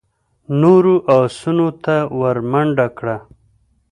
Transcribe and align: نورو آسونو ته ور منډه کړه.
نورو 0.61 0.95
آسونو 1.19 1.67
ته 1.83 1.95
ور 2.19 2.37
منډه 2.51 2.87
کړه. 2.97 3.17